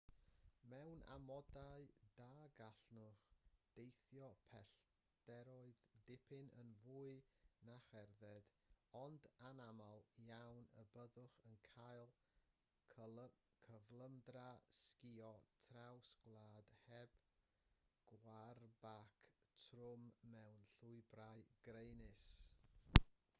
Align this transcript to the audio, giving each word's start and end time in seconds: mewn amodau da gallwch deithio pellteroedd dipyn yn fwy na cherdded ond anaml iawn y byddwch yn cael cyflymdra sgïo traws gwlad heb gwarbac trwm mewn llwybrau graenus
mewn 0.69 1.01
amodau 1.15 1.83
da 2.19 2.27
gallwch 2.67 2.85
deithio 3.79 4.29
pellteroedd 4.53 5.81
dipyn 6.07 6.47
yn 6.61 6.71
fwy 6.79 7.11
na 7.67 7.75
cherdded 7.89 8.49
ond 9.01 9.27
anaml 9.49 10.01
iawn 10.23 10.65
y 10.83 10.85
byddwch 10.95 11.35
yn 11.51 11.59
cael 11.67 12.15
cyflymdra 13.67 14.47
sgïo 14.79 15.31
traws 15.67 16.11
gwlad 16.25 16.71
heb 16.87 17.19
gwarbac 18.15 19.21
trwm 19.67 20.09
mewn 20.37 20.67
llwybrau 20.79 21.45
graenus 21.69 22.27